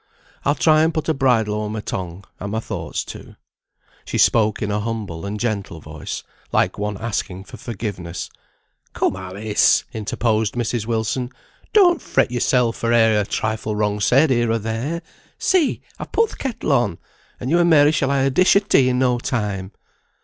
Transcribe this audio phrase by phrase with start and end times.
[0.45, 3.35] I'll try and put a bridle o'er my tongue, and my thoughts too."
[4.03, 8.27] She spoke in a humble and gentle voice, like one asking forgiveness.
[8.93, 10.87] "Come, Alice," interposed Mrs.
[10.87, 11.29] Wilson,
[11.71, 15.03] "don't fret yoursel for e'er a trifle wrong said here or there.
[15.37, 15.81] See!
[15.99, 16.97] I've put th' kettle on,
[17.39, 19.71] and you and Mary shall ha' a dish o' tea in no time."